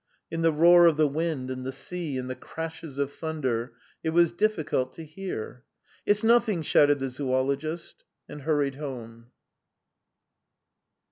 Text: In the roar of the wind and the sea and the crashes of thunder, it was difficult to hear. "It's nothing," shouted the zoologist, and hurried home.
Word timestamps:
In 0.31 0.41
the 0.41 0.51
roar 0.51 0.87
of 0.87 0.97
the 0.97 1.07
wind 1.07 1.51
and 1.51 1.63
the 1.63 1.71
sea 1.71 2.17
and 2.17 2.27
the 2.27 2.33
crashes 2.35 2.97
of 2.97 3.13
thunder, 3.13 3.73
it 4.03 4.09
was 4.09 4.31
difficult 4.31 4.93
to 4.93 5.05
hear. 5.05 5.63
"It's 6.07 6.23
nothing," 6.23 6.63
shouted 6.63 6.97
the 6.99 7.07
zoologist, 7.09 8.03
and 8.27 8.41
hurried 8.41 8.73
home. 8.77 9.27